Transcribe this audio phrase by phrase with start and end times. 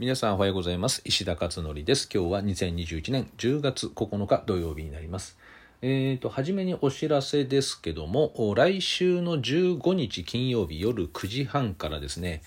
[0.00, 1.02] 皆さんおはようございます。
[1.04, 2.08] 石田勝紀です。
[2.14, 5.36] 今日は2021年10月9日土曜日になります。
[5.82, 12.42] えーと、初めにお知らせですけども来週の15日金曜日夜9時半からですね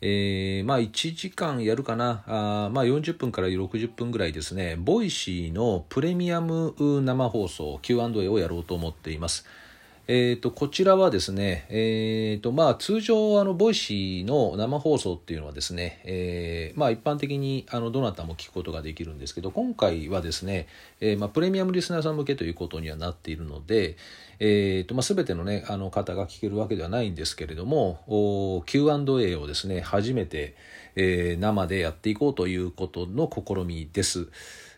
[0.00, 2.24] えー、まあ1時間やるかな。
[2.26, 9.46] あまあ40分から60分ぐらいですね Voicy のプレミアム生放送 Q&A をやろうと思っています。
[10.08, 20.68] えーと、こちらはですね、えーとまあ、通常あのボイシーの生放送っていうのはですね、えーまあ、一般的にあのどなたも聞くことができるんですけど今回はですね、
[21.00, 23.96] えーまあ、プレミアムリスナーさん向けということにはなっているので、
[24.38, 30.54] えーとまあ、全ての,、ね、あの方が聞けるわけではないんですけれども Q&A をですね初めて、
[30.94, 34.28] えー、生でやっていこうということの試みです。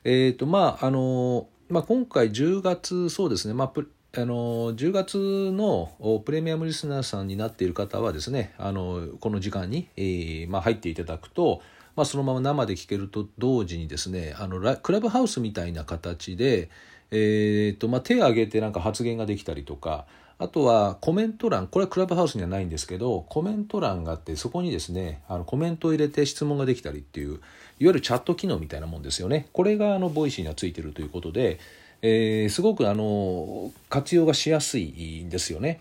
[0.05, 3.73] えーとまああのまあ、今回10月そうですね、まあ
[4.17, 5.93] あの10月の
[6.25, 11.61] プレミアムリスナーさんになっている方はですねあのこの時間に、えーまあ、入っていただくと、
[11.95, 16.71] まあ、そのまま生で聞けると同時にですねあのクラブハウスみたいな形で、
[17.11, 20.07] えーとまあ、手を挙げてなんか発言ができたりとか
[20.39, 27.41] あとはコメント欄これはクラブハウスにはないんですけどコメント欄があってそこにですねあのコメントを入れて質問ができたりっていういわ
[27.81, 29.49] ゆるチャット機能みたいなもんですよね。
[29.53, 31.59] これがあの Voicy にはついてるということで
[32.03, 35.81] えー、すごくあの活用がしやすいんですよね。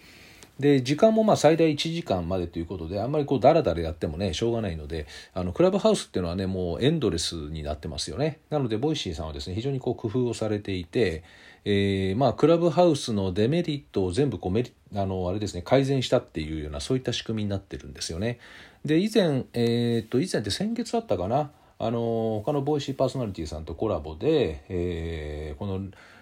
[0.60, 8.40] で時間もまあ最大1時間までということであんまりこうダラダラやってもねしょうがないのであのクラブハウスっていうのはねもうエンドレスになってますよね。
[8.50, 11.24] なので Voicy さんはですね非常にこう工夫をされていて、
[11.64, 18.40] えー、まあクラブハウスのデメリットを全部こうメリあのあれですね改善したっていうようなそういった仕組みになってるんですよね。
[18.84, 21.52] で以前えー、っと以前って先月あったかな？
[21.80, 25.82] あの他のボイシーパーソナリティさんとコラボで、えー、この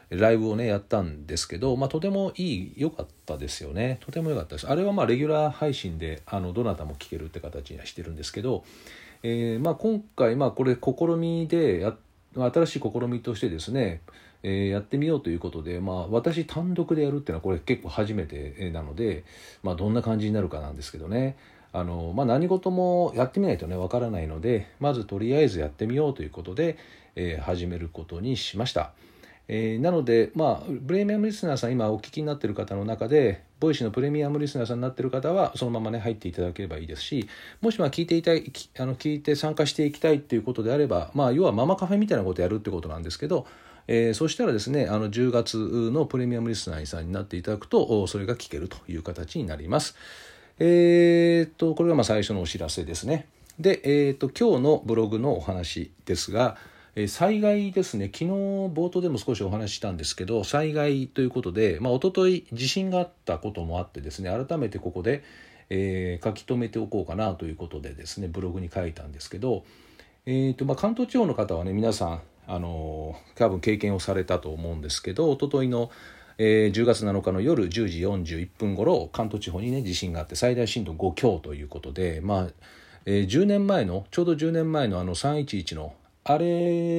[0.09, 3.97] ライブをねやったんですけど、まあ、とてもいい良かったですよね。
[4.02, 4.70] とても良かったです。
[4.70, 8.64] あれはまあレギュラー配信であのどなたも聞けるって形にはしてるんですけど、
[9.23, 11.95] えー、まあ今回まあこれ試みでや
[12.36, 14.02] 新しい試みとしてですね
[14.47, 19.24] えー、やってみようということで、まあ、私単独でやるっていうのはこれ結構初めてなので、
[19.63, 21.35] まあ、どんな感じになるかなんですけどね。
[21.75, 26.78] あの、まあ、何事もやってみないとねわからないのでまずとりあえずやってみようということで、
[27.16, 28.91] えー、始めることにしました。
[29.47, 37.30] えー、なので、まあ、プレミアムリスナーさん今お聞きになっている方の中で Voicy のプレミアムリスナーさんになっている方はそのままね入っていただければいいですし
[37.62, 43.46] もしまあ聞いていたいあの聞いて参加していきたいっていうことであれば、まあ、要はママカフェみたいなことをやるってことなんですけど、
[43.88, 49.96] えー、そしたらですねあの10月のプレミアムリスナーさんになっていただくとそれが聞けるという形になります。
[50.59, 53.27] えー、っとこれがまあ最初のお知らせですね。
[53.59, 56.57] で、えー、っと今日のブログのお話ですが、
[56.95, 65.21] え災害ですね昨日冒頭でも少しお話ししたんですけど災害ということで、まあ、一昨日地震があったこともあってですね改めてここで、
[65.69, 69.66] えー、書き留めておこうかなということでですねブログに書いたんですけど、
[70.25, 75.91] えーとまあ、関東地方の方はね皆さんあの多分経験をされたと思うんですけど一昨日の
[76.38, 82.47] えー、10月7日の夜10時41分ごろ関東地方にね地震があって最大震度5強ということでまあ、
[83.06, 86.46] えー、10年前のちょうど10年前のあの311のあれ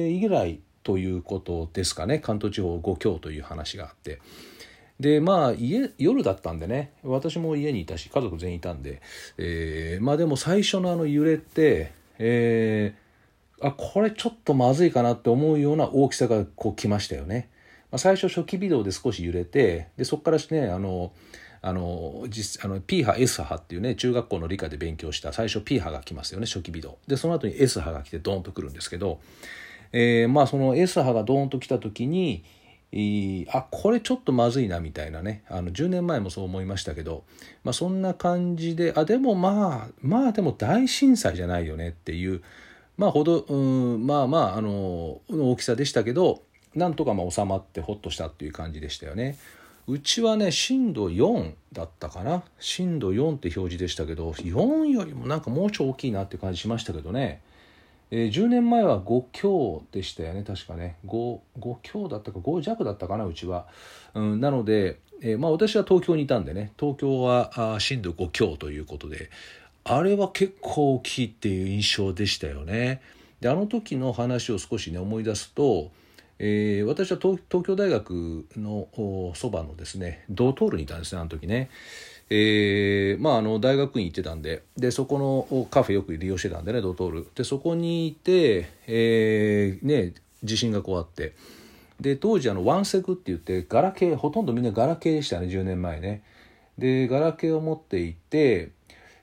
[0.09, 4.19] 以来ということですかね関東地方5強という話があって
[4.99, 9.01] でまあ家夜だったんでね私も家にいたし家族全員いたんで、
[9.37, 17.49] えー、まあでも最初のあの揺れってえー、あこれちょっとまずいかなって思うような大きさがこう来ましたよね。
[17.91, 21.13] まあ、最初初期微動で少し揺れてでそこからねあの
[21.61, 29.19] あの実あの P 波 S 波っていうね中学校の理科で勉強した最初 P 波が来ますよね初期微動でその後に S 波が来てドーンと来るんですけど、
[29.91, 32.43] えー、まあその S 波がドーンと来た時に
[33.51, 35.43] あこれちょっとまずいなみたいなね。
[35.49, 37.25] あの10年前もそう思いましたけど、
[37.63, 42.41] まあ、そんな感じであでもまあまあでも大震災じゃないよねっていう
[42.95, 46.43] まあほどうんまあまああの大きさでしたけど
[46.77, 49.37] なんとかまあ収まってほっとしたっていう感じでしたよね。
[49.87, 52.43] うちはね震度4だったかな。
[52.59, 57.41] 震度4って表示でしたけど4よりもなんかもうちょい大きいなって感じしましたけどね、
[58.11, 60.97] えー、10年前は5強でしたよね確かね。
[61.05, 63.65] 5, 5強だったか5弱だったかなうちは、
[64.13, 66.73] うん、なので、えー、まあ私は東京にいたんでね。
[66.77, 69.29] 東京はあ震度5強ということで
[69.85, 73.01] あれは結構大きいっていう印象でしたよね。
[73.39, 75.91] であの時の話を少しね思い出すと
[76.39, 78.87] えー、私は東京大学の
[79.35, 81.69] そばのですねドトールにいたんですねあの時ね。
[82.29, 87.27] えー、まああの大学院行ってたんででそこのカフェよく利用してたんでねドトール。
[87.35, 90.13] でそこにいて、えー、ね
[90.43, 91.33] 地震がこうあって。
[91.99, 96.21] で当時あのワンセグって言ってガラケーほとんどみんなガラケーでしたね10年前ね。
[96.77, 98.71] でガラケーを持っていて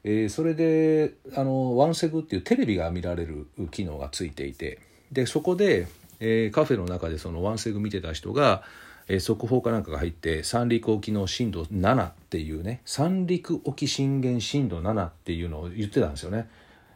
[0.07, 4.79] えー、それであのワンセグっていうテレビが見られる機能がついていて。
[5.13, 5.87] でそこで、
[6.27, 8.63] えー、カフェの中でそのワンセグ見てた人が、
[9.09, 16.49] えー、速報かなんかが入って三陸沖の震度7っていうね三陸沖震源震度7っていうのを言ってたんですよね、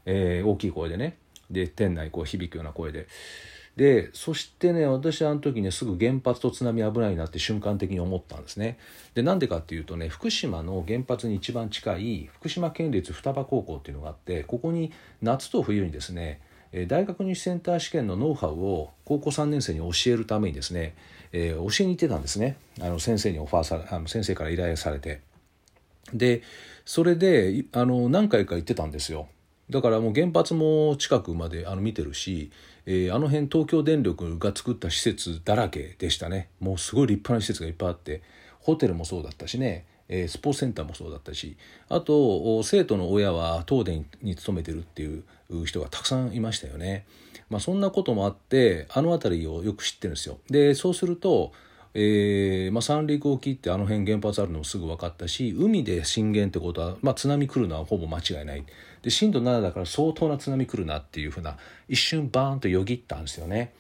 [0.07, 1.19] えー、大きい声でね。
[1.51, 3.07] で店内こう響くような声で。
[3.77, 8.77] でそしてね私あの時ねすぐ原発と津波危ないなって瞬間的に思ったんですね。
[9.15, 14.91] でなんでかっていうとね福島の原発に一番近い福島県立双葉高校っていうのがあってここに
[15.23, 16.41] 夏と冬にですね
[16.87, 20.95] 大学入試センター試験のノウハウを高校3年生に教えるためにですね、
[21.33, 22.57] えー、教えに行ってたんですね。
[22.81, 25.21] あの先生にオファーされあの先生から依頼されて。
[26.13, 26.43] で
[26.85, 29.29] それであの何回か行ってたんですよ。
[29.71, 32.51] だからもう原発も近くまであの見てるし、
[32.87, 36.49] えー、あの辺東京電力が作った施設だらけでしたね。
[36.61, 38.23] もうすごい立派な施設がいっぱいあって
[38.61, 41.57] ホテルもそうだったしね、えー、スポーツセンターもそうだったし
[41.89, 45.23] あと生徒の親は東電に勤めてるっていう
[45.67, 47.07] 人がたくさんいましたよね。
[47.51, 50.39] まあ、そんなこともあってあの辺りをよく知ってるんですよ。
[50.51, 51.53] でそうすると
[51.95, 58.65] えーまあ、三陸沖ってあの辺原発あるのもすぐ分かったし海で震源ってことは、まあ、津波来るのはほぼ間違いない
[59.03, 61.57] で震度7だから相当な津波来るなっていうふうな
[61.89, 63.73] 一瞬バーンとよぎったんですよね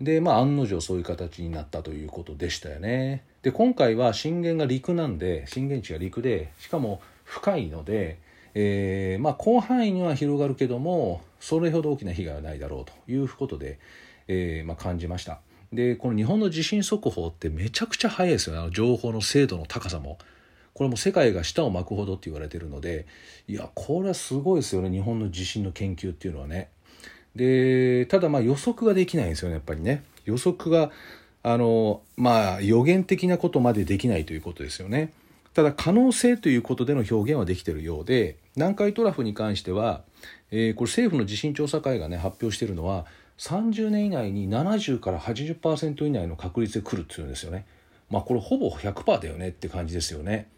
[0.00, 8.18] でまあ案の定そういう形になったということでしたよねで今回は震源が陸なんで震源地が陸でしかも深いので、
[8.54, 13.78] えーまあ、広範囲には広がるけどもそれほど大きな被害はないだろうということで、
[14.28, 15.40] えーまあ、感じました。
[15.72, 20.18] でこの日本の地震速報ってめちゃくちゃ早いですよねあの情報の精度の高さも。
[20.74, 23.04] これも世界が舌を巻くほどって言われてるので
[23.46, 26.70] いやこれはすごいですよね日本の地震の研究っていうのはね。
[27.34, 30.04] でただまあ予測ができないんですよねやっぱりね。
[30.24, 30.90] 予測が
[31.42, 35.12] あのまあ予言的なことまでできないということですよね。
[35.54, 40.02] ただ可能性ということでの表現はできているようで南海トラフに関しては、
[40.50, 43.04] えー、これ政府の地震調査会がね発表しているのは
[43.38, 47.66] 30年以内に70から80%以内の確率で来るっていうんですよね。
[48.08, 50.48] まあこれほぼ100%だよねって感じですよね。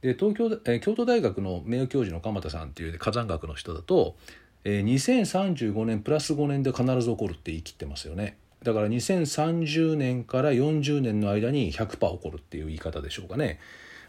[0.00, 4.16] で東京え京都大学の名誉教授の鎌田さんっていう火山学の人だと、
[4.64, 8.36] えー、2035年プラス5年で必ず起こるって言い切ってますよね。
[8.62, 13.58] だから2030年から40年の間に100%起こるっていう言い方でしょうかね。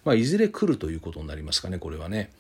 [0.04, 2.32] まあ、いずれ来るということになりますかねこれはね。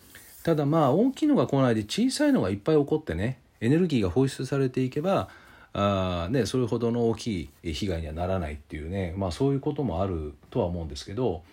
[0.44, 5.30] ただまあ大きいのが来ないで小さいのがいっぱい起こってねエネルギーが放出されていけば
[5.74, 11.44] あね、それほどの大きい被害にはならないっていうね、まあ、そういうこともあるとは思うんですけど、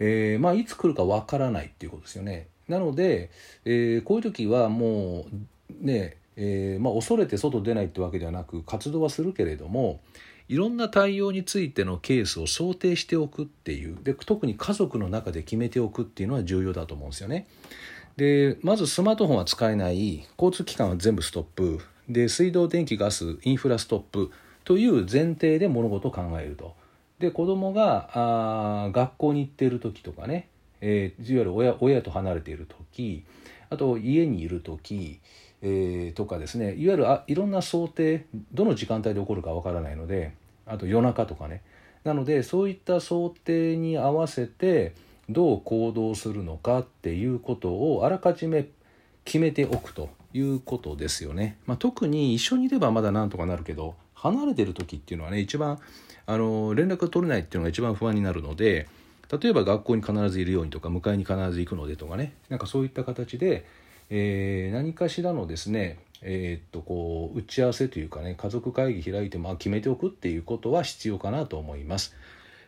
[0.00, 2.48] えーまあ、いつ来るかわからないっていうことですよね。
[2.68, 3.30] なので、
[3.64, 10.00] えー、こういう時はもうね、えーまあ、恐れて外出ないってわけではなく活動はするけれども
[10.48, 17.46] いろんな対応についてのケースを想定しておくっていうで特に家族の中で決めておくっていうのは重要だと思うんですよね。
[18.16, 24.30] でまずスマートフォンは使えない交通機関は全部ストップで水道電気ガスインフラストップ
[24.64, 26.74] という前提で物事を考えると。
[27.18, 28.10] で子供が
[28.86, 30.48] あ学校に行っている時とかね、
[30.80, 33.24] えー、いわゆる親親と離れている時
[33.70, 35.20] あと家にいる時、
[35.62, 40.34] えー、とかですねいわゆるあいろんな想定どの時間帯で起こるかわからないので
[40.66, 41.62] あと夜中とかね
[42.04, 44.92] なのでそういった想定に合わせて
[45.30, 48.66] どう行動するのかっていうことをあらかじめ
[49.24, 51.56] 決めておくということですよね。
[51.66, 55.78] まあ、特に一緒にいればまだなんとかなるけど離れてる時っていうのはね一番
[56.26, 58.88] あの連絡が取れないっていうのが一番不安になるので
[59.40, 63.64] 例えば学校に必ずいるようにとか迎えに必ず行くのでとかねなんかそういった形で、
[64.14, 72.14] えー、何かしらのですねえー、っとこう打ち合わせというかね家族会議開いて、まあ、決めておくっていうことは必要かなと思います。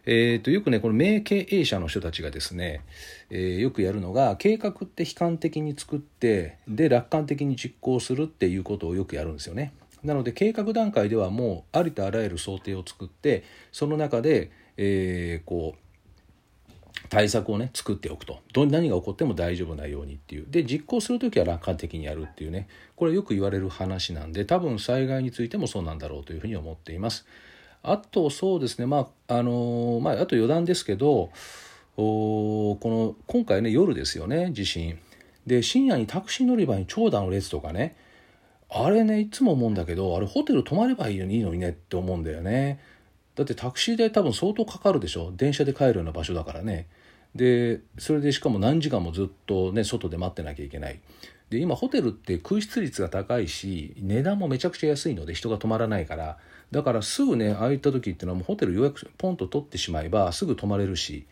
[0.06, 2.82] えーと、よくねこの名経営者の人たちがですね、
[3.30, 9.72] えー、よくやるのが計画って悲観的に作ってで楽観的に実行するっていうことをよくやるんですよね。
[10.02, 15.78] なので計画段階ではもうありとあらゆる想定を作ってその中で、えー、こう
[17.08, 18.40] 対策をね作っておくと。
[18.52, 20.46] ど何が起こっても大丈夫なようにっていう。
[20.48, 22.68] で実行する時は楽観的にやるっていうね。
[22.96, 27.26] これよく言われる話なんで多分災害についてもそうなんだろうというふうに思っています。
[27.82, 31.30] あとそうですねまああのまああと余談ですけど
[31.96, 34.98] おこの今回ね夜ですよね地震。
[35.46, 37.96] で深夜にタクシー乗り場に長蛇の列とかね
[38.70, 42.80] あれねいつも思うんだけどあれホテル泊まればいいのにねって思うんだよね。
[43.34, 45.32] だってタクシー代多分相当かかるでしょ？
[45.36, 46.86] 電車で帰るような場所だからね。
[47.34, 51.00] でそれでしかも何時間もずっとね外で待ってなきゃいけない。
[51.50, 56.38] で今ホテルって空室率が高いし値段もめちゃくちゃ安いので人が泊まらないから。
[56.70, 61.26] だからすぐねああいった時っていうのはもうホテル予約ポンと取ってしまえばすぐ泊まれるし。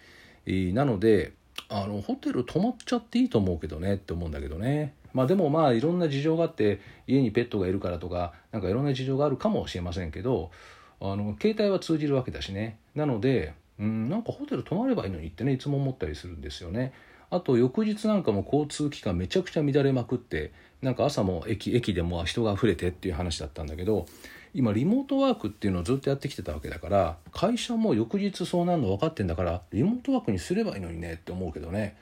[0.47, 1.33] なので
[1.69, 4.95] あのホテル泊まっちゃっていいと思うけどねって思うんだけどね。
[5.15, 10.51] まあでもまあいろんな事情があって家にペットがいるからとかなんかいろんな事情があるかもしれませんけど
[11.03, 12.79] あの携帯は通じるわけだしね。
[12.95, 16.93] なのでうんなんかホテル泊まればいいのにってねいつも思ったりするんですよね。
[17.31, 24.07] あと翌日なんかも交通機関めちゃくちゃ乱れまくってなんか朝も駅駅でも人が溢れてっていう話だったんだけど
[24.55, 31.97] 今リモートワークっていうのをずっとやってきてたわけだから会社も翌日そうなるの分かってんだからリモートワークにすればいいのにねって思うけどね。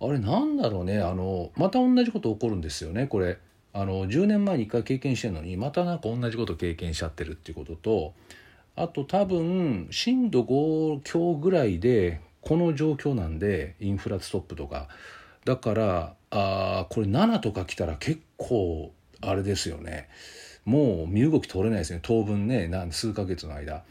[0.00, 3.38] あれなんだろうねあのまた同じこと起こるんですよねこれ。
[3.72, 8.14] あの10年前に1回経験してるのにまたなんか同じこと経験しちゃってるっていうことと
[8.76, 14.88] あと多分震度5強ぐらいでこの状況なんでインフラストップとか。
[15.44, 20.08] だからあこれ7とか来たら結構あれですよね。
[20.64, 22.00] もう身動き取れないですね。
[22.02, 23.84] 当分ね数ヶ月の間。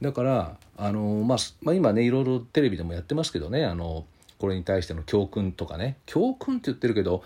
[0.00, 3.64] だからあの、まあ、まあ今ねいろいろテレビでもやってますけどね。
[3.64, 4.04] あの
[4.38, 5.96] これに対しての教訓とかね。
[6.06, 7.22] 教訓って言ってるけど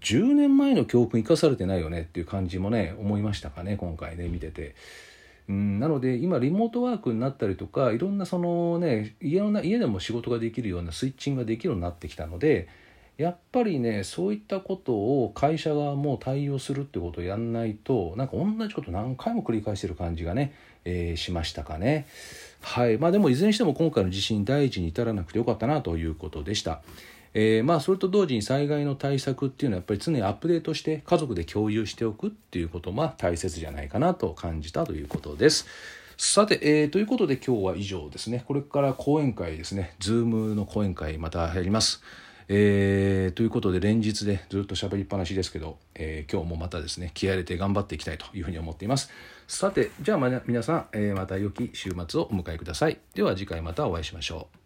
[0.00, 4.74] 10年前の教訓生かされてないよねっていう感じもね思いましたかね今回ね見てて。
[5.50, 12.68] うんなので今リモートワークになったりとかいろんなそのね家の家でも仕事ができるようなスイッチングができるようになってきたので
[13.18, 20.54] やっぱりねそういったことを会社側も対応するってことをやんないとなんか同じこと何回も繰り返してる感じがね、
[20.84, 22.06] えー、しましたかね。
[22.60, 26.80] はいまあ、でもいずれにしても今回の地震第一に至らなくてよかったなということでした。
[27.34, 35.66] えー、まあそれと同時に災害の対策っていうのはやっぱり常にアップデートして家族で共有しておくっていうことも大切じゃないかなと感じたということです。
[36.16, 38.44] さて、えー、ということで今日は以上ですね。
[38.46, 39.94] これから講演会ですね。
[40.00, 42.02] ズームの講演会またやります。
[42.52, 49.08] えー、ということで連日でずっと喋りっぱなしですけど、えー、今日もまたですね気合入れて頑張っていきたいというふうに思っています
[49.46, 54.59] さてじゃあ、皆さん、えー、また良き週末をお迎えくださいでは次回またお会いしましょう